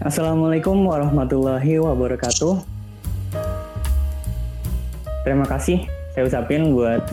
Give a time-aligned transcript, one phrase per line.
[0.00, 2.64] Assalamualaikum warahmatullahi wabarakatuh.
[5.28, 5.84] Terima kasih
[6.16, 7.04] saya ucapin buat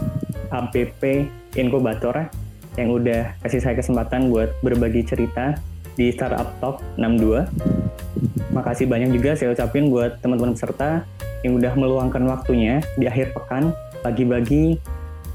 [0.55, 1.27] APP
[1.59, 2.31] Inkubator
[2.79, 5.59] yang udah kasih saya kesempatan buat berbagi cerita
[5.99, 8.55] di Startup Talk 62.
[8.55, 11.03] Makasih banyak juga saya ucapin buat teman-teman peserta
[11.43, 14.79] yang udah meluangkan waktunya di akhir pekan pagi-pagi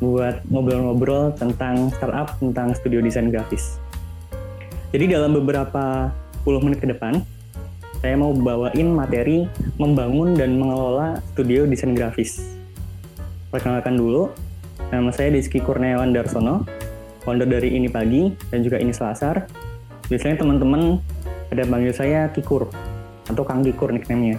[0.00, 3.76] buat ngobrol-ngobrol tentang startup, tentang studio desain grafis.
[4.88, 6.08] Jadi dalam beberapa
[6.48, 7.20] puluh menit ke depan,
[8.02, 9.46] saya mau bawain materi
[9.78, 12.42] membangun dan mengelola studio desain grafis.
[13.54, 14.26] Perkenalkan dulu,
[14.90, 16.66] nama saya Rizky Kurniawan Darsono,
[17.22, 19.46] founder dari Ini Pagi dan juga Ini Selasar.
[20.10, 20.98] Biasanya teman-teman
[21.54, 22.66] ada panggil saya Kikur
[23.30, 24.34] atau Kang Kikur nickname-nya.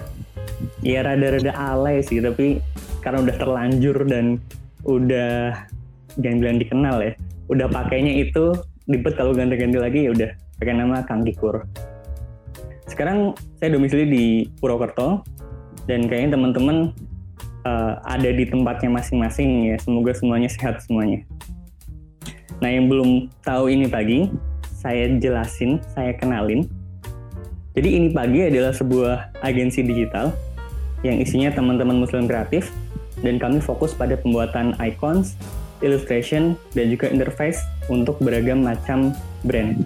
[0.84, 2.60] Ya rada-rada alay sih, tapi
[3.00, 4.44] karena udah terlanjur dan
[4.84, 5.56] udah
[6.20, 7.12] jangan bilang dikenal ya,
[7.48, 8.52] udah pakainya itu
[8.92, 11.64] ribet kalau ganti-ganti lagi ya udah pakai nama Kang Kikur.
[12.84, 13.32] Sekarang
[13.64, 14.26] saya domisili di
[14.60, 15.24] Purwokerto
[15.88, 16.92] dan kayaknya teman-teman
[17.64, 19.80] uh, ada di tempatnya masing-masing ya.
[19.80, 21.24] Semoga semuanya sehat semuanya.
[22.60, 24.28] Nah yang belum tahu ini pagi,
[24.68, 26.68] saya jelasin, saya kenalin.
[27.72, 30.36] Jadi ini pagi adalah sebuah agensi digital
[31.00, 32.68] yang isinya teman-teman muslim kreatif
[33.24, 35.40] dan kami fokus pada pembuatan icons,
[35.80, 39.80] illustration, dan juga interface untuk beragam macam brand.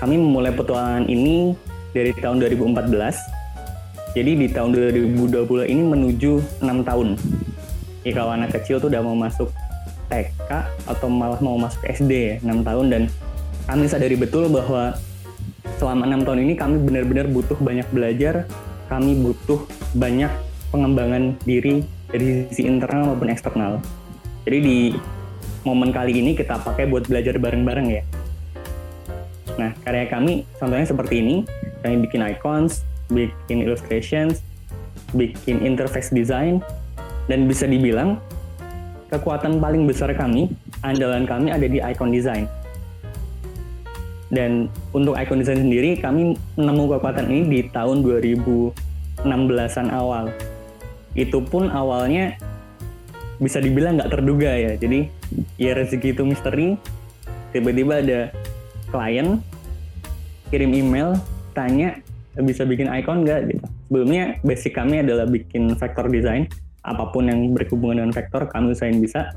[0.00, 1.52] Kami memulai petualangan ini
[1.96, 4.12] dari tahun 2014.
[4.12, 7.08] Jadi di tahun 2020 ini menuju 6 tahun.
[8.04, 9.48] Ya kalau anak kecil tuh udah mau masuk
[10.12, 10.50] TK
[10.84, 13.02] atau malah mau masuk SD ya, 6 tahun dan
[13.66, 14.94] kami sadari betul bahwa
[15.80, 18.46] selama enam tahun ini kami benar-benar butuh banyak belajar,
[18.86, 20.30] kami butuh banyak
[20.70, 23.82] pengembangan diri dari sisi internal maupun eksternal.
[24.46, 24.78] Jadi di
[25.66, 28.02] momen kali ini kita pakai buat belajar bareng-bareng ya.
[29.56, 31.36] Nah, karya kami contohnya seperti ini.
[31.80, 34.44] Kami bikin icons, bikin illustrations,
[35.16, 36.60] bikin interface design,
[37.30, 38.20] dan bisa dibilang
[39.08, 40.50] kekuatan paling besar kami,
[40.82, 42.44] andalan kami ada di icon design.
[44.26, 50.34] Dan untuk icon design sendiri, kami menemu kekuatan ini di tahun 2016-an awal.
[51.14, 52.34] Itu pun awalnya
[53.38, 54.74] bisa dibilang nggak terduga ya.
[54.74, 55.06] Jadi
[55.56, 56.74] ya rezeki itu misteri.
[57.54, 58.20] Tiba-tiba ada
[58.90, 59.42] klien
[60.50, 61.18] kirim email
[61.56, 61.98] tanya
[62.36, 63.64] bisa bikin icon nggak gitu.
[63.88, 66.50] Sebelumnya basic kami adalah bikin vector design,
[66.84, 69.30] apa pun yang berhubungan dengan vektor kami usahain bisa.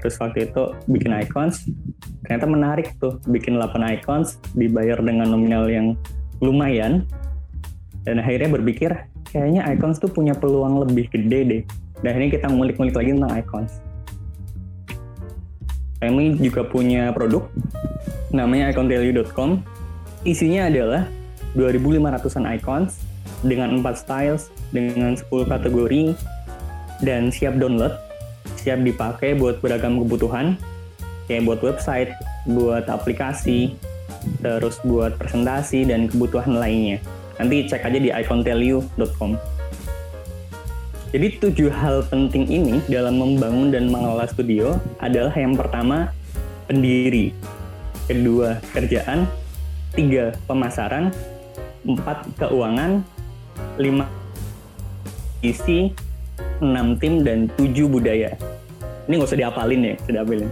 [0.00, 1.64] Terus waktu itu bikin icons,
[2.24, 5.96] ternyata menarik tuh bikin 8 icons dibayar dengan nominal yang
[6.44, 7.08] lumayan.
[8.04, 8.92] Dan akhirnya berpikir
[9.32, 11.62] kayaknya icons tuh punya peluang lebih gede deh.
[12.04, 13.72] Dan ini kita ngulik-ngulik lagi tentang icons.
[16.04, 17.48] Kami juga punya produk
[18.34, 19.62] namanya icontelu.com.
[20.26, 21.06] Isinya adalah
[21.54, 22.98] 2.500-an icons
[23.46, 26.18] dengan 4 styles, dengan 10 kategori,
[27.06, 27.94] dan siap download,
[28.58, 30.58] siap dipakai buat beragam kebutuhan,
[31.30, 32.10] kayak buat website,
[32.50, 33.78] buat aplikasi,
[34.42, 36.98] terus buat presentasi, dan kebutuhan lainnya.
[37.38, 39.38] Nanti cek aja di icontelu.com.
[41.14, 46.10] Jadi tujuh hal penting ini dalam membangun dan mengelola studio adalah yang pertama
[46.66, 47.30] pendiri,
[48.04, 49.28] kedua kerjaan,
[49.94, 51.14] tiga pemasaran,
[51.84, 53.04] empat keuangan,
[53.78, 54.08] lima
[55.44, 55.92] isi,
[56.60, 58.34] enam tim, dan tujuh budaya.
[59.04, 60.48] Ini nggak usah diapalin ya, sudah apalin.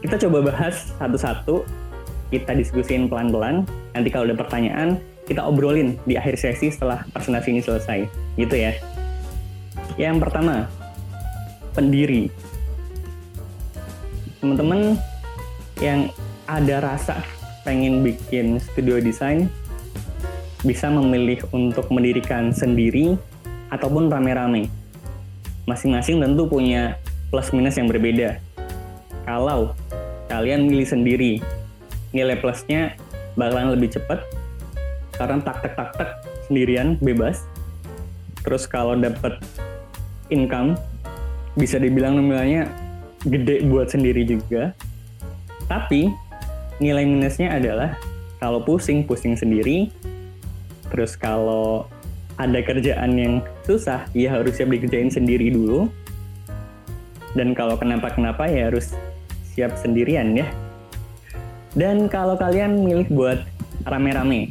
[0.00, 1.66] Kita coba bahas satu-satu,
[2.30, 3.66] kita diskusin pelan-pelan.
[3.92, 8.06] Nanti kalau ada pertanyaan, kita obrolin di akhir sesi setelah presentasi ini selesai.
[8.38, 8.72] Gitu ya.
[9.98, 10.70] Yang pertama,
[11.74, 12.30] pendiri.
[14.40, 14.96] Teman-teman
[15.82, 16.08] yang
[16.50, 17.22] ada rasa
[17.62, 19.46] pengen bikin studio desain,
[20.66, 23.14] bisa memilih untuk mendirikan sendiri
[23.70, 24.66] ataupun rame-rame.
[25.70, 26.98] Masing-masing tentu punya
[27.30, 28.42] plus minus yang berbeda.
[29.22, 29.78] Kalau
[30.26, 31.32] kalian milih sendiri,
[32.10, 32.98] nilai plusnya
[33.38, 34.26] bakalan lebih cepat
[35.14, 36.10] karena tak tak tak tak
[36.50, 37.46] sendirian bebas.
[38.42, 39.38] Terus kalau dapat
[40.34, 40.74] income
[41.54, 42.66] bisa dibilang nilainya
[43.22, 44.74] gede buat sendiri juga.
[45.70, 46.29] Tapi
[46.80, 47.94] nilai minusnya adalah
[48.40, 49.92] kalau pusing pusing sendiri
[50.90, 51.86] Terus kalau
[52.36, 55.86] ada kerjaan yang susah, ya harus siap dikerjain sendiri dulu.
[57.38, 58.90] Dan kalau kenapa-kenapa ya harus
[59.54, 60.50] siap sendirian ya.
[61.78, 63.38] Dan kalau kalian milih buat
[63.86, 64.50] rame-rame,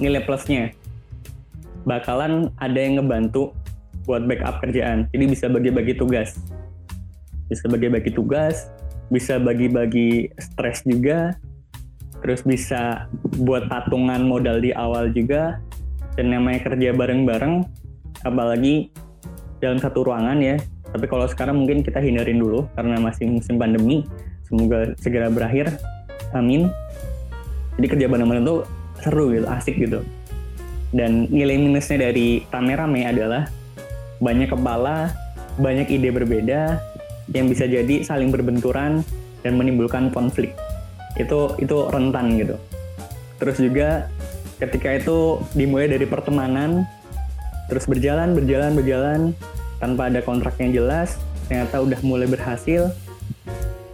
[0.00, 0.72] nilai plusnya
[1.84, 3.52] bakalan ada yang ngebantu
[4.08, 5.04] buat backup kerjaan.
[5.12, 6.40] Jadi bisa bagi-bagi tugas.
[7.52, 8.72] Bisa bagi-bagi tugas,
[9.10, 11.36] bisa bagi-bagi stres juga.
[12.20, 13.08] terus bisa
[13.40, 15.56] buat patungan modal di awal juga
[16.20, 17.64] dan namanya kerja bareng-bareng
[18.28, 18.92] apalagi
[19.56, 20.60] dalam satu ruangan ya.
[20.92, 24.04] Tapi kalau sekarang mungkin kita hindarin dulu karena masih musim pandemi.
[24.44, 25.80] Semoga segera berakhir.
[26.36, 26.68] Amin.
[27.80, 28.68] Jadi kerja bareng-bareng tuh
[29.00, 30.04] seru gitu asik gitu.
[30.92, 33.48] Dan nilai minusnya dari rame-rame adalah
[34.20, 35.08] banyak kepala
[35.56, 36.78] banyak ide berbeda
[37.34, 39.06] yang bisa jadi saling berbenturan
[39.42, 40.54] dan menimbulkan konflik.
[41.16, 42.56] Itu itu rentan gitu.
[43.40, 43.88] Terus juga
[44.60, 46.84] ketika itu dimulai dari pertemanan
[47.72, 49.20] terus berjalan berjalan berjalan
[49.80, 51.16] tanpa ada kontrak yang jelas
[51.48, 52.92] ternyata udah mulai berhasil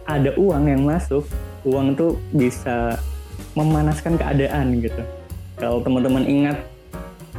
[0.03, 1.23] ada uang yang masuk
[1.63, 2.99] uang tuh bisa
[3.55, 5.01] memanaskan keadaan gitu.
[5.57, 6.57] Kalau teman-teman ingat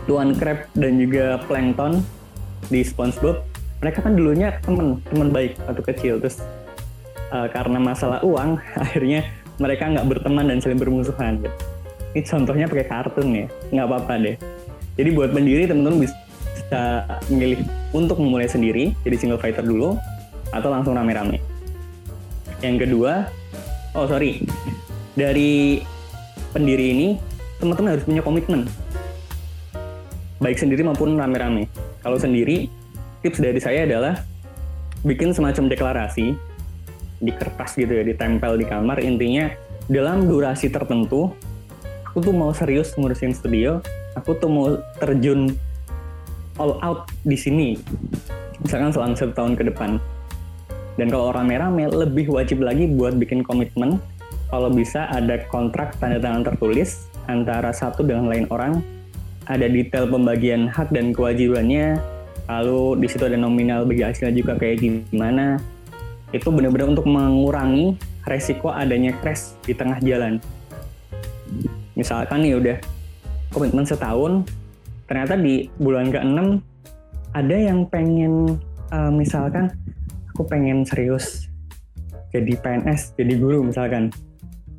[0.09, 2.01] Tuan Crab dan juga Plankton
[2.73, 3.45] di SpongeBob
[3.79, 6.43] mereka kan dulunya teman teman baik waktu kecil terus
[7.31, 9.27] uh, karena masalah uang akhirnya
[9.59, 11.57] mereka nggak berteman dan saling bermusuhan gitu.
[12.15, 14.37] Ini contohnya pakai kartun ya, nggak apa-apa deh.
[14.97, 16.83] Jadi buat pendiri teman-teman bisa
[17.29, 19.99] memilih untuk memulai sendiri, jadi single fighter dulu,
[20.55, 21.43] atau langsung rame-rame.
[22.65, 23.29] Yang kedua,
[23.95, 24.43] oh sorry,
[25.15, 25.85] dari
[26.55, 27.09] pendiri ini
[27.61, 28.67] teman-teman harus punya komitmen,
[30.43, 31.69] baik sendiri maupun rame-rame.
[32.03, 32.71] Kalau sendiri,
[33.23, 34.23] tips dari saya adalah
[35.07, 36.35] bikin semacam deklarasi
[37.19, 39.03] di kertas gitu ya, ditempel di kamar.
[39.03, 39.51] Intinya
[39.91, 41.35] dalam durasi tertentu,
[42.07, 43.83] aku tuh mau serius ngurusin studio,
[44.15, 44.67] aku tuh mau
[45.03, 45.55] terjun
[46.59, 47.79] all out di sini.
[48.63, 50.03] Misalkan selama satu tahun ke depan.
[50.99, 54.03] Dan kalau rame-rame, lebih wajib lagi buat bikin komitmen.
[54.51, 58.83] Kalau bisa ada kontrak tanda tangan tertulis antara satu dengan lain orang,
[59.47, 62.03] ada detail pembagian hak dan kewajibannya,
[62.49, 65.61] lalu di situ ada nominal bagi hasilnya juga kayak gimana,
[66.33, 70.41] itu benar-benar untuk mengurangi resiko adanya crash di tengah jalan.
[71.93, 72.77] Misalkan nih udah
[73.53, 74.45] komitmen setahun,
[75.09, 76.41] ternyata di bulan ke-6
[77.37, 78.57] ada yang pengen
[78.93, 79.69] uh, misalkan
[80.33, 81.49] aku pengen serius
[82.33, 84.13] jadi PNS, jadi guru misalkan.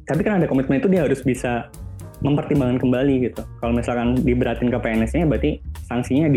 [0.05, 1.69] Tapi kan ada komitmen itu dia harus bisa
[2.21, 3.41] mempertimbangkan kembali gitu.
[3.61, 6.29] Kalau misalkan diberatin ke PNS-nya berarti sanksinya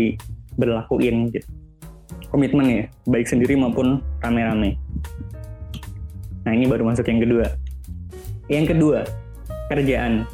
[0.55, 1.49] diberlakuin gitu
[2.33, 4.73] komitmen ya, baik sendiri maupun rame-rame.
[6.49, 7.45] Nah ini baru masuk yang kedua.
[8.49, 8.99] Yang kedua,
[9.69, 10.25] kerjaan.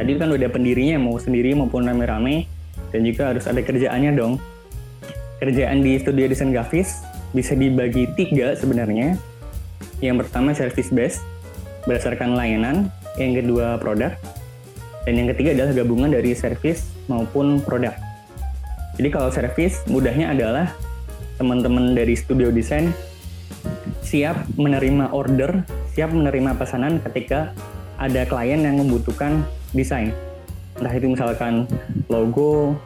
[0.00, 2.48] Tadi kan udah pendirinya mau sendiri maupun rame-rame,
[2.88, 4.40] dan juga harus ada kerjaannya dong.
[5.44, 7.04] Kerjaan di studio desain grafis
[7.36, 9.20] bisa dibagi tiga sebenarnya.
[10.00, 11.20] Yang pertama service base,
[11.84, 12.88] berdasarkan layanan.
[13.20, 14.16] Yang kedua produk.
[15.04, 17.92] Dan yang ketiga adalah gabungan dari service maupun produk.
[18.96, 20.72] Jadi kalau service mudahnya adalah
[21.40, 22.92] teman-teman dari studio desain
[24.04, 25.64] siap menerima order,
[25.96, 27.56] siap menerima pesanan ketika
[27.96, 30.12] ada klien yang membutuhkan desain.
[30.76, 31.64] Entah itu misalkan
[32.12, 32.76] logo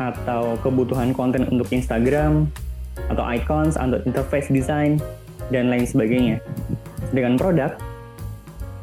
[0.00, 2.48] atau kebutuhan konten untuk Instagram
[3.12, 4.96] atau icons atau interface design
[5.52, 6.40] dan lain sebagainya.
[7.12, 7.76] Dengan produk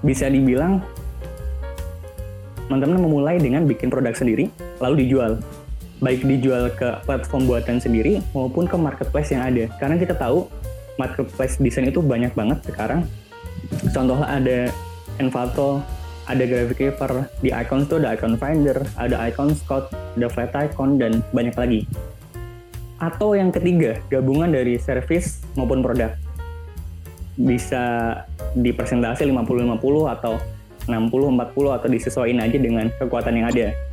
[0.05, 0.83] bisa dibilang
[2.67, 4.49] teman-teman memulai dengan bikin produk sendiri
[4.81, 5.39] lalu dijual
[6.03, 9.71] baik dijual ke platform buatan sendiri maupun ke marketplace yang ada.
[9.79, 10.51] Karena kita tahu
[10.99, 13.07] marketplace desain itu banyak banget sekarang.
[13.95, 14.59] Contohnya ada
[15.17, 15.79] Envato,
[16.27, 19.87] ada Graphic Giver, di Icons tuh ada Icon Finder, ada Icon Scout,
[20.19, 21.81] ada Flat Icon, dan banyak lagi.
[22.99, 26.11] Atau yang ketiga, gabungan dari service maupun produk.
[27.39, 28.15] Bisa
[28.53, 30.37] di presentasi 50-50 atau
[30.85, 33.92] 60-40 atau disesuaikan aja dengan kekuatan yang ada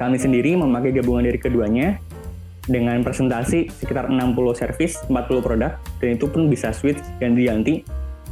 [0.00, 2.00] kami sendiri memakai gabungan dari keduanya
[2.64, 7.84] dengan presentasi sekitar 60 service, 40 produk, dan itu pun bisa switch dan diganti.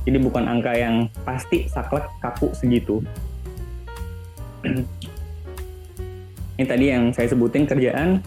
[0.09, 3.05] Jadi bukan angka yang pasti saklek kaku segitu.
[6.57, 8.25] Ini tadi yang saya sebutin kerjaan,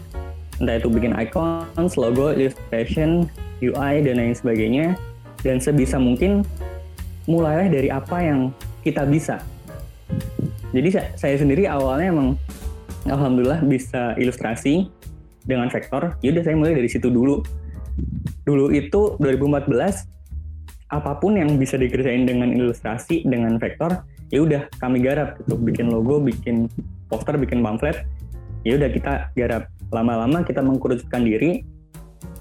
[0.56, 3.28] entah itu bikin icons, logo, illustration,
[3.60, 4.96] UI, dan lain sebagainya.
[5.42, 6.46] Dan sebisa mungkin
[7.28, 8.54] mulailah dari apa yang
[8.86, 9.42] kita bisa.
[10.72, 12.40] Jadi saya sendiri awalnya emang
[13.06, 14.90] alhamdulillah bisa ilustrasi
[15.42, 16.14] dengan vektor.
[16.22, 17.42] Yaudah saya mulai dari situ dulu.
[18.46, 20.08] Dulu itu 2014
[20.92, 25.88] apa pun yang bisa dikerjain dengan ilustrasi dengan vektor, ya udah kami garap gitu, bikin
[25.88, 26.68] logo, bikin
[27.08, 28.04] poster, bikin pamflet.
[28.62, 29.72] Ya udah kita garap.
[29.92, 31.64] Lama-lama kita mengkerucutkan diri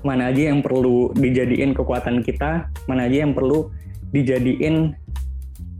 [0.01, 3.69] mana aja yang perlu dijadiin kekuatan kita, mana aja yang perlu
[4.11, 4.93] dijadiin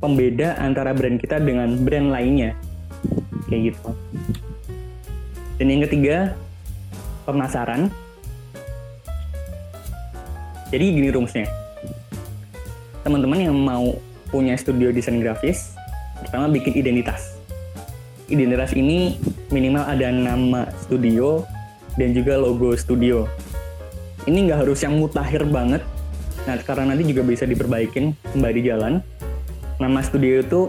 [0.01, 2.55] pembeda antara brand kita dengan brand lainnya.
[3.51, 3.89] Kayak gitu.
[5.61, 6.33] Dan yang ketiga,
[7.21, 7.93] pemasaran.
[10.73, 11.45] Jadi gini rumusnya.
[13.05, 13.93] Teman-teman yang mau
[14.33, 15.77] punya studio desain grafis,
[16.21, 17.33] Pertama bikin identitas.
[18.29, 19.17] Identitas ini
[19.49, 21.45] minimal ada nama studio
[21.97, 23.25] dan juga logo studio.
[24.29, 25.81] Ini nggak harus yang mutakhir banget.
[26.45, 29.01] Nah, karena nanti juga bisa diperbaikin kembali jalan.
[29.81, 30.61] Nama studio itu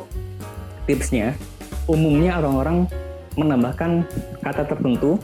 [0.88, 1.36] tipsnya
[1.84, 2.88] umumnya orang-orang
[3.36, 4.04] menambahkan
[4.44, 5.16] kata tertentu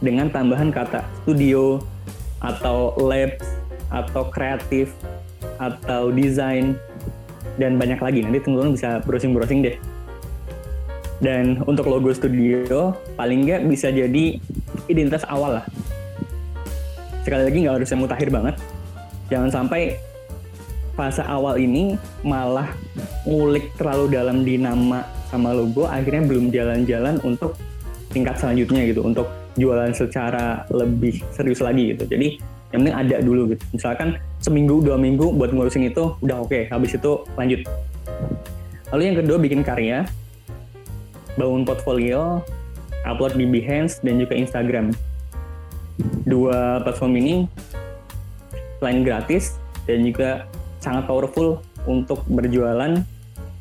[0.00, 1.80] dengan tambahan kata studio
[2.40, 3.32] atau lab
[3.88, 4.92] atau kreatif
[5.56, 6.76] atau desain
[7.56, 8.20] dan banyak lagi.
[8.24, 9.76] Nanti teman-teman bisa browsing-browsing deh.
[11.16, 14.36] Dan untuk logo studio paling nggak bisa jadi
[14.92, 15.66] identitas awal lah.
[17.24, 18.54] Sekali lagi nggak harus yang mutakhir banget.
[19.32, 19.96] Jangan sampai
[20.92, 22.68] fase awal ini malah
[23.24, 27.54] ngulik terlalu dalam di nama sama logo akhirnya belum jalan-jalan untuk
[28.10, 29.28] tingkat selanjutnya gitu untuk
[29.60, 32.08] jualan secara lebih serius lagi gitu.
[32.08, 32.40] Jadi
[32.72, 33.62] yang penting ada dulu gitu.
[33.76, 36.62] Misalkan seminggu dua minggu buat ngurusin itu udah oke okay.
[36.72, 37.60] habis itu lanjut.
[38.92, 40.08] Lalu yang kedua bikin karya
[41.36, 42.40] bangun portfolio
[43.04, 44.96] upload di Behance dan juga Instagram.
[46.28, 47.34] Dua platform ini
[48.80, 49.56] selain gratis
[49.88, 50.44] dan juga
[50.80, 53.00] sangat powerful untuk berjualan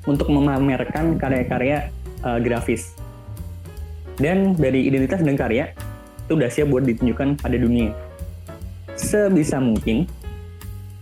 [0.06, 1.90] untuk memamerkan karya-karya
[2.22, 2.96] uh, grafis
[4.20, 5.76] dan dari identitas dan karya
[6.26, 7.94] itu udah siap buat ditunjukkan pada dunia.
[8.96, 10.08] Sebisa mungkin,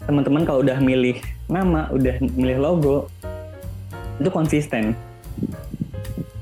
[0.03, 3.07] teman-teman kalau udah milih nama, udah milih logo,
[4.19, 4.97] itu konsisten.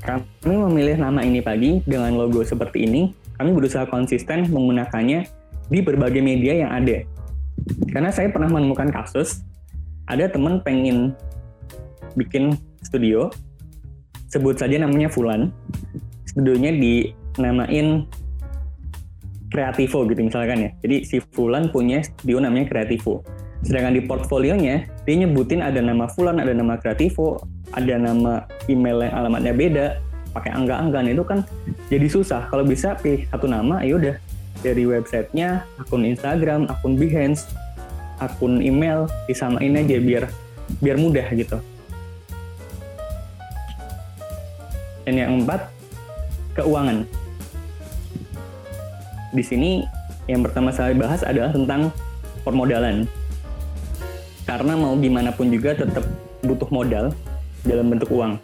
[0.02, 5.30] Kami memilih nama ini pagi dengan logo seperti ini, kami berusaha konsisten menggunakannya
[5.70, 7.06] di berbagai media yang ada.
[7.94, 9.46] Karena saya pernah menemukan kasus,
[10.10, 11.14] ada teman pengen
[12.16, 13.32] bikin studio,
[14.32, 15.52] sebut saja namanya Fulan,
[16.28, 18.08] studionya dinamain
[19.52, 20.70] Kreativo gitu misalkan ya.
[20.80, 23.20] Jadi si Fulan punya studio namanya Kreativo.
[23.62, 27.44] Sedangkan di portfolionya dia nyebutin ada nama Fulan, ada nama Kreativo,
[27.76, 29.86] ada nama email yang alamatnya beda,
[30.32, 31.40] pakai angka-angka itu kan
[31.92, 32.48] jadi susah.
[32.48, 34.16] Kalau bisa pilih satu nama, ya udah
[34.64, 37.52] dari websitenya, akun Instagram, akun Behance,
[38.24, 40.24] akun email disamain aja biar
[40.80, 41.60] biar mudah gitu.
[45.06, 45.62] Dan yang keempat,
[46.58, 47.08] keuangan
[49.32, 49.88] di sini
[50.28, 51.90] yang pertama saya bahas adalah tentang
[52.44, 53.08] permodalan.
[54.44, 56.04] Karena mau gimana pun juga tetap
[56.44, 57.16] butuh modal
[57.64, 58.36] dalam bentuk uang.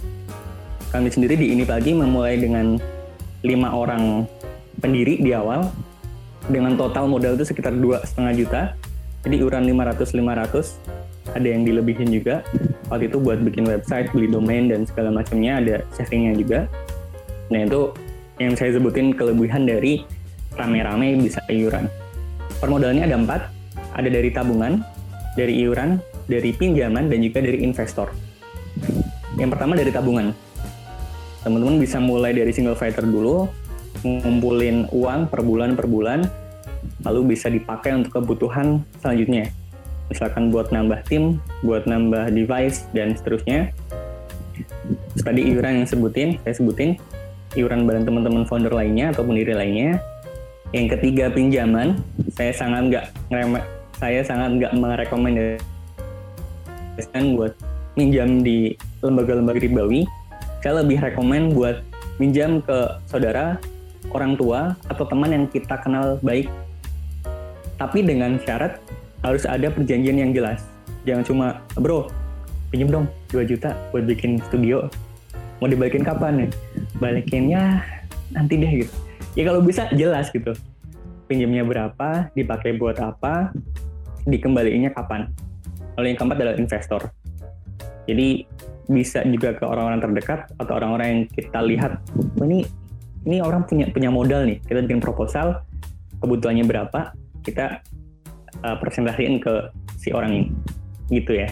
[0.88, 2.80] Kami sendiri di ini pagi memulai dengan
[3.44, 4.24] lima orang
[4.80, 5.68] pendiri di awal
[6.48, 8.62] dengan total modal itu sekitar dua setengah juta.
[9.28, 12.48] Jadi iuran 500-500 ada yang dilebihin juga.
[12.88, 16.60] Waktu itu buat bikin website, beli domain dan segala macamnya ada savingnya juga.
[17.52, 17.92] Nah itu
[18.40, 20.06] yang saya sebutin kelebihan dari
[20.56, 21.92] rame-rame bisa iuran.
[22.64, 23.42] Permodalannya ada empat,
[23.94, 24.82] ada dari tabungan,
[25.36, 28.10] dari iuran, dari pinjaman, dan juga dari investor.
[29.38, 30.34] Yang pertama dari tabungan.
[31.46, 33.48] Teman-teman bisa mulai dari single fighter dulu,
[34.02, 36.26] ngumpulin uang per bulan per bulan,
[37.06, 39.54] lalu bisa dipakai untuk kebutuhan selanjutnya.
[40.08, 43.72] Misalkan buat nambah tim, buat nambah device, dan seterusnya.
[45.22, 46.98] tadi iuran yang sebutin, saya sebutin,
[47.54, 50.02] iuran bareng teman-teman founder lainnya atau pendiri lainnya,
[50.76, 51.96] yang ketiga pinjaman,
[52.36, 53.06] saya sangat nggak
[53.98, 55.62] saya sangat nggak merekomendasikan
[57.40, 57.56] buat
[57.96, 60.04] minjam di lembaga-lembaga ribawi.
[60.60, 61.80] Saya lebih rekomend buat
[62.20, 63.56] minjam ke saudara,
[64.12, 66.52] orang tua, atau teman yang kita kenal baik.
[67.80, 68.82] Tapi dengan syarat
[69.22, 70.66] harus ada perjanjian yang jelas.
[71.08, 71.48] Jangan cuma,
[71.78, 72.12] bro,
[72.74, 74.90] pinjam dong 2 juta buat bikin studio.
[75.58, 76.50] Mau dibalikin kapan nih?
[77.02, 77.82] Balikinnya
[78.32, 78.94] nanti deh gitu
[79.38, 80.52] ya kalau bisa jelas gitu
[81.30, 83.54] pinjamnya berapa dipakai buat apa
[84.28, 85.32] dikembaliinnya kapan
[85.96, 87.02] lalu yang keempat adalah investor
[88.08, 88.48] jadi
[88.88, 91.92] bisa juga ke orang-orang terdekat atau orang-orang yang kita lihat
[92.40, 92.64] oh, ini
[93.28, 95.62] ini orang punya punya modal nih kita bikin proposal
[96.24, 97.12] kebutuhannya berapa
[97.44, 97.84] kita
[98.64, 100.48] uh, presentasiin ke si orang ini.
[101.12, 101.50] Gitu ya.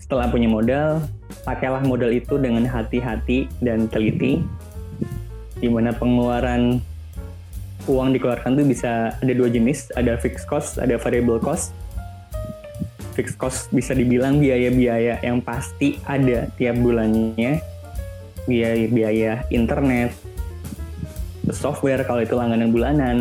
[0.00, 1.00] Setelah punya modal
[1.42, 4.44] pakailah modal itu dengan hati-hati dan teliti
[5.58, 6.82] di mana pengeluaran
[7.86, 11.74] uang dikeluarkan tuh bisa ada dua jenis, ada fixed cost, ada variable cost.
[13.12, 17.60] Fixed cost bisa dibilang biaya-biaya yang pasti ada tiap bulannya,
[18.46, 20.14] biaya-biaya internet,
[21.50, 23.16] software kalau itu langganan bulanan,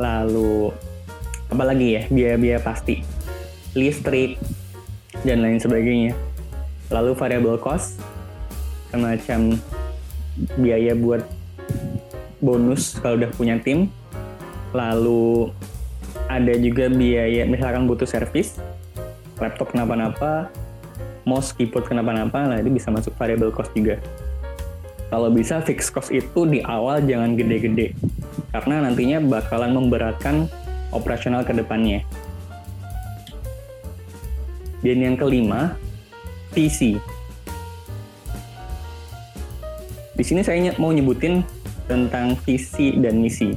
[0.00, 0.74] lalu
[1.52, 3.04] apa lagi ya biaya-biaya pasti,
[3.76, 4.38] listrik
[5.22, 6.12] dan lain sebagainya.
[6.92, 8.00] Lalu variable cost
[8.90, 9.58] semacam
[10.58, 11.22] biaya buat
[12.42, 13.90] bonus kalau udah punya tim.
[14.74, 15.54] Lalu
[16.26, 18.58] ada juga biaya misalkan butuh servis,
[19.38, 20.50] laptop kenapa-napa,
[21.24, 23.98] mouse keyboard kenapa-napa nah itu bisa masuk variable cost juga
[25.08, 27.96] kalau bisa fixed cost itu di awal jangan gede-gede
[28.54, 30.46] karena nantinya bakalan memberatkan
[30.94, 32.06] operasional ke depannya.
[34.78, 35.74] Dan yang kelima
[36.54, 36.94] visi
[40.14, 41.42] di sini saya mau nyebutin
[41.90, 43.50] tentang visi dan misi.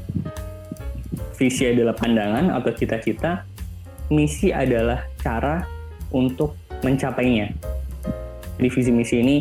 [1.38, 3.46] Visi adalah pandangan atau cita-cita.
[4.10, 5.62] Misi adalah cara
[6.10, 7.54] untuk mencapainya.
[8.58, 9.38] Di visi misi ini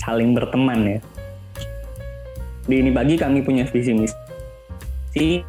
[0.00, 0.98] saling berteman ya.
[2.64, 4.27] Di ini pagi kami punya visi misi
[5.12, 5.44] si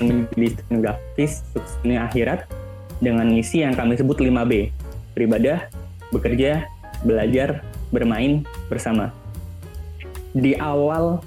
[0.00, 2.48] menjadi grafis sukses akhirat
[3.00, 4.72] dengan misi yang kami sebut 5B.
[5.12, 5.68] Beribadah,
[6.12, 6.64] bekerja,
[7.04, 7.60] belajar,
[7.92, 9.12] bermain bersama.
[10.36, 11.20] Di awal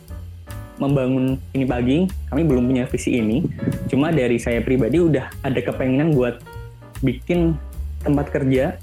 [0.80, 1.98] membangun ini pagi,
[2.32, 3.46] kami belum punya visi ini.
[3.92, 6.42] Cuma dari saya pribadi udah ada kepenginan buat
[7.04, 7.54] bikin
[8.02, 8.80] tempat kerja,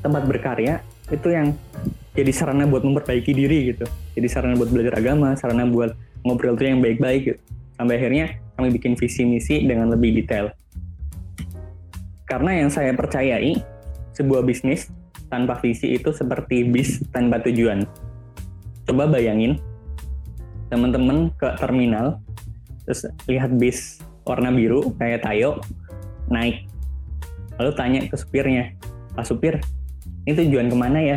[0.00, 1.54] tempat berkarya itu yang
[2.16, 3.86] jadi sarana buat memperbaiki diri gitu.
[4.18, 5.94] Jadi sarana buat belajar agama, sarana buat
[6.28, 7.40] ngobrol tuh yang baik-baik gitu.
[7.80, 10.52] Sampai akhirnya kami bikin visi misi dengan lebih detail.
[12.28, 13.56] Karena yang saya percayai,
[14.12, 14.92] sebuah bisnis
[15.32, 17.88] tanpa visi itu seperti bis tanpa tujuan.
[18.84, 19.56] Coba bayangin,
[20.68, 22.20] teman-teman ke terminal,
[22.84, 25.64] terus lihat bis warna biru kayak Tayo,
[26.28, 26.68] naik
[27.58, 28.72] lalu tanya ke supirnya
[29.18, 29.58] pak supir
[30.24, 31.16] ini tujuan ke mana ya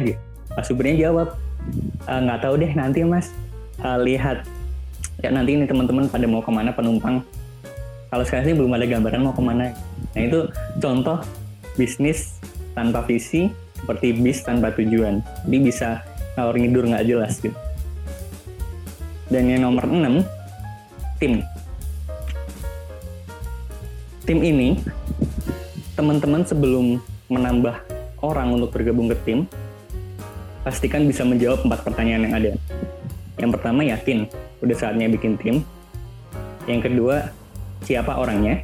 [0.57, 1.37] pak supirnya jawab
[2.07, 3.29] e, nggak tahu deh nanti mas
[3.85, 4.43] uh, lihat
[5.21, 7.21] ya nanti ini teman-teman pada mau ke mana penumpang?
[8.11, 9.71] Kalau sekarang sih belum ada gambaran mau ke mana.
[10.17, 10.49] Nah itu
[10.83, 11.23] contoh
[11.79, 12.41] bisnis
[12.75, 13.47] tanpa visi
[13.79, 15.23] seperti bis tanpa tujuan.
[15.47, 16.03] Jadi bisa
[16.35, 17.55] ngalor ngidur nggak jelas gitu.
[19.31, 20.27] Dan yang nomor 6
[21.23, 21.39] tim.
[24.27, 24.75] Tim ini
[25.95, 26.99] teman-teman sebelum
[27.31, 27.79] menambah
[28.19, 29.47] orang untuk bergabung ke tim,
[30.67, 32.51] pastikan bisa menjawab empat pertanyaan yang ada.
[33.39, 34.27] Yang pertama yakin,
[34.61, 35.65] udah saatnya bikin tim.
[36.69, 37.29] Yang kedua,
[37.85, 38.61] siapa orangnya.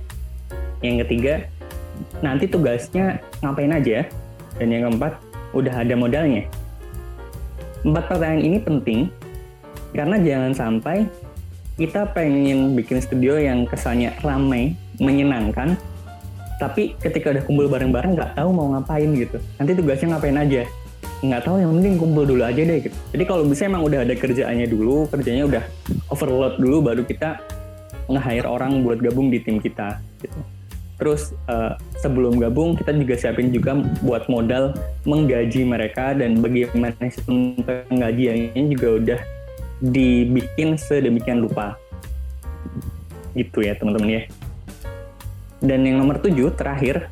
[0.86, 1.34] Yang ketiga,
[2.22, 4.06] nanti tugasnya ngapain aja.
[4.58, 5.18] Dan yang keempat,
[5.54, 6.46] udah ada modalnya.
[7.86, 9.00] Empat pertanyaan ini penting
[9.94, 11.06] karena jangan sampai
[11.78, 15.78] kita pengen bikin studio yang kesannya ramai, menyenangkan,
[16.58, 20.62] tapi ketika udah kumpul bareng-bareng nggak tahu mau ngapain gitu nanti tugasnya ngapain aja
[21.18, 22.98] nggak tahu yang penting kumpul dulu aja deh gitu.
[23.14, 25.64] Jadi kalau bisa emang udah ada kerjaannya dulu kerjanya udah
[26.14, 27.42] overload dulu baru kita
[28.08, 30.40] nge-hire orang buat gabung di tim kita gitu.
[30.98, 34.74] Terus uh, sebelum gabung kita juga siapin juga buat modal
[35.06, 39.20] menggaji mereka dan bagaimana sistem penggajiannya juga udah
[39.82, 41.78] dibikin sedemikian rupa.
[43.38, 44.22] Gitu ya teman-teman ya.
[45.62, 47.10] Dan yang nomor tujuh terakhir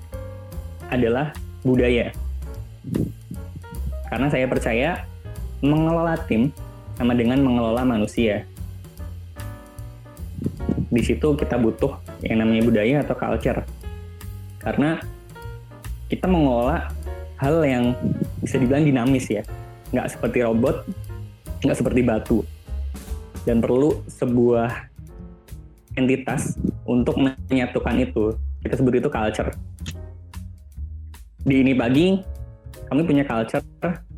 [0.90, 1.34] adalah
[1.66, 2.10] budaya.
[4.10, 5.04] Karena saya percaya
[5.66, 6.54] mengelola tim
[6.96, 8.46] sama dengan mengelola manusia.
[10.92, 13.62] Di situ kita butuh yang namanya budaya atau culture.
[14.62, 15.02] Karena
[16.08, 16.88] kita mengelola
[17.42, 17.98] hal yang
[18.40, 19.44] bisa dibilang dinamis ya.
[19.92, 20.86] Nggak seperti robot,
[21.66, 22.40] nggak seperti batu.
[23.46, 24.90] Dan perlu sebuah
[26.00, 28.34] entitas untuk menyatukan itu.
[28.66, 29.54] Kita sebut itu culture.
[31.46, 32.18] Di ini pagi,
[32.90, 33.64] kami punya culture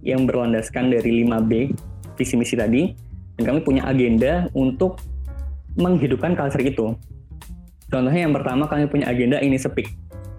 [0.04, 1.74] yang berlandaskan dari 5B,
[2.16, 2.92] visi misi tadi,
[3.38, 5.00] dan kami punya agenda untuk
[5.78, 6.98] menghidupkan culture itu.
[7.88, 9.94] Contohnya yang pertama kami punya agenda ini sepik.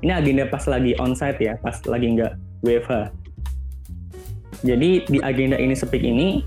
[0.05, 2.93] Ini agenda pas lagi onsite ya, pas lagi nggak WFH.
[4.67, 6.43] Jadi di agenda ini sepik ini,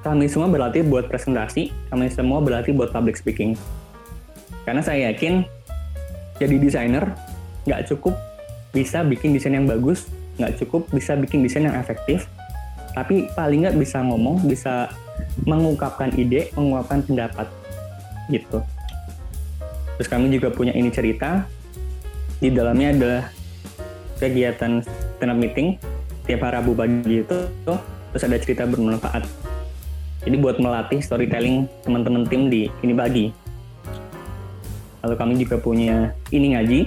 [0.00, 3.58] kami semua berlatih buat presentasi, kami semua berlatih buat public speaking.
[4.64, 5.44] Karena saya yakin
[6.40, 7.04] jadi desainer
[7.68, 8.16] nggak cukup
[8.70, 10.06] bisa bikin desain yang bagus,
[10.40, 12.26] nggak cukup bisa bikin desain yang efektif,
[12.96, 14.88] tapi paling nggak bisa ngomong, bisa
[15.44, 17.46] mengungkapkan ide, mengungkapkan pendapat,
[18.32, 18.64] gitu.
[20.00, 21.44] Terus kami juga punya ini cerita,
[22.40, 23.14] di dalamnya ada
[24.16, 25.76] kegiatan stand up meeting
[26.24, 27.38] tiap hari Rabu pagi itu,
[28.10, 29.28] terus ada cerita bermanfaat.
[30.24, 33.26] Jadi buat melatih storytelling teman-teman tim di ini pagi.
[35.00, 36.80] Lalu kami juga punya ini ngaji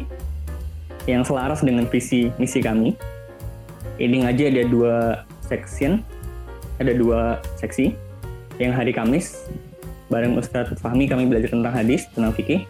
[1.10, 2.94] yang selaras dengan visi misi kami.
[4.02, 4.96] Ini ngaji ada dua
[5.46, 6.02] section,
[6.82, 7.94] ada dua seksi.
[8.58, 9.26] Yang hari Kamis
[10.10, 12.66] bareng Ustadz Fahmi kami belajar tentang hadis, tentang fikih.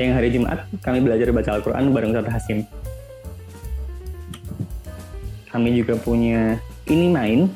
[0.00, 2.58] Yang hari Jumat kami belajar baca Al-Quran bareng Ustadz Hasim.
[5.52, 6.56] Kami juga punya
[6.88, 7.48] ini main.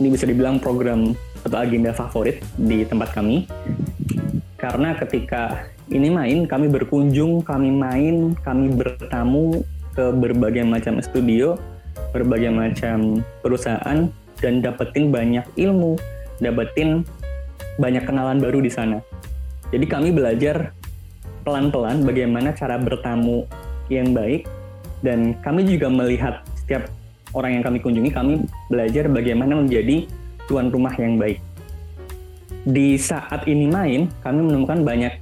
[0.00, 1.12] Ini bisa dibilang program
[1.44, 3.44] atau agenda favorit di tempat kami.
[4.56, 9.60] Karena ketika ini main, kami berkunjung, kami main, kami bertamu,
[9.94, 11.54] ke berbagai macam studio,
[12.14, 14.06] berbagai macam perusahaan,
[14.38, 15.98] dan dapetin banyak ilmu,
[16.38, 17.02] dapetin
[17.82, 19.02] banyak kenalan baru di sana.
[19.74, 20.70] Jadi kami belajar
[21.42, 23.44] pelan-pelan bagaimana cara bertamu
[23.90, 24.46] yang baik,
[25.02, 26.86] dan kami juga melihat setiap
[27.34, 30.06] orang yang kami kunjungi, kami belajar bagaimana menjadi
[30.46, 31.42] tuan rumah yang baik.
[32.64, 35.12] Di saat ini main, kami menemukan banyak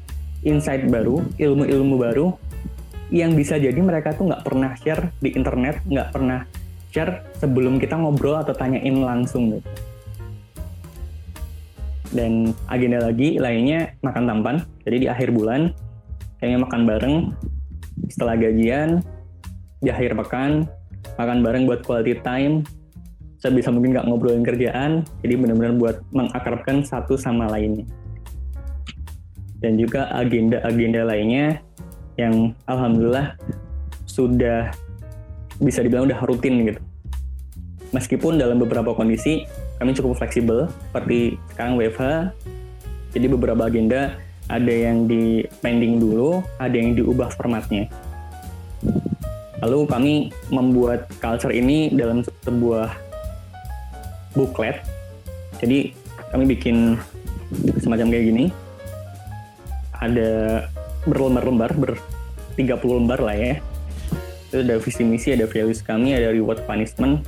[0.47, 2.27] insight baru, ilmu-ilmu baru
[3.13, 6.47] yang bisa jadi mereka tuh nggak pernah share di internet, nggak pernah
[6.93, 9.71] share sebelum kita ngobrol atau tanyain langsung gitu.
[12.13, 14.57] Dan agenda lagi lainnya makan tampan.
[14.85, 15.73] Jadi di akhir bulan
[16.37, 17.17] kayaknya makan bareng
[18.13, 19.01] setelah gajian
[19.81, 20.69] di akhir pekan
[21.17, 22.67] makan bareng buat quality time
[23.39, 27.87] sebisa mungkin nggak ngobrolin kerjaan jadi benar-benar buat mengakrabkan satu sama lainnya
[29.63, 31.63] dan juga agenda-agenda lainnya
[32.19, 33.39] yang alhamdulillah
[34.07, 34.75] sudah
[35.63, 36.81] bisa dibilang udah rutin gitu
[37.95, 39.47] meskipun dalam beberapa kondisi
[39.79, 42.35] kami cukup fleksibel seperti sekarang WFH
[43.15, 44.19] jadi beberapa agenda
[44.51, 47.87] ada yang di pending dulu ada yang diubah formatnya
[49.63, 50.15] Lalu kami
[50.51, 52.91] membuat culture ini dalam sebuah
[54.35, 54.83] booklet.
[55.63, 55.95] Jadi
[56.35, 56.99] kami bikin
[57.79, 58.45] semacam kayak gini.
[60.03, 60.67] Ada
[61.07, 61.95] berlembar-lembar, ber
[62.59, 63.63] 30 lembar lah ya.
[64.53, 67.25] Itu ada visi misi, ada values kami, ada reward punishment,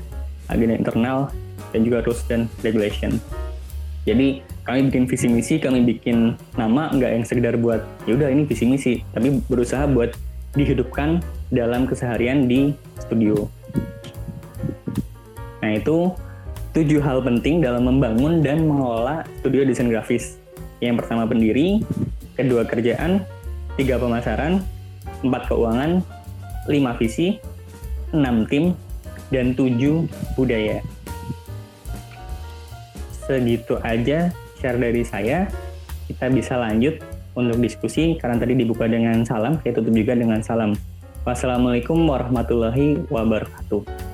[0.52, 1.32] agenda internal,
[1.72, 3.16] dan juga rules dan regulation.
[4.04, 8.44] Jadi kami bikin visi misi, kami bikin nama nggak yang sekedar buat ya udah ini
[8.44, 10.12] visi misi, tapi berusaha buat
[10.52, 13.48] dihidupkan dalam keseharian di studio.
[15.64, 16.12] Nah itu
[16.76, 20.36] tujuh hal penting dalam membangun dan mengelola studio desain grafis.
[20.84, 21.80] Yang pertama pendiri,
[22.36, 23.24] kedua kerjaan,
[23.80, 24.60] tiga pemasaran,
[25.24, 26.04] empat keuangan,
[26.70, 27.36] lima visi,
[28.14, 28.72] enam tim,
[29.28, 30.06] dan tujuh
[30.38, 30.80] budaya.
[33.24, 35.48] Segitu aja share dari saya.
[36.04, 37.00] Kita bisa lanjut
[37.34, 40.76] untuk diskusi karena tadi dibuka dengan salam, saya tutup juga dengan salam.
[41.24, 44.13] Wassalamualaikum warahmatullahi wabarakatuh.